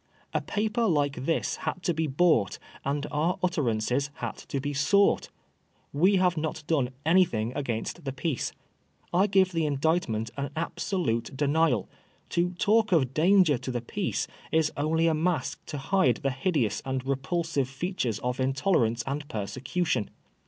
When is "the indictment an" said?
9.51-10.49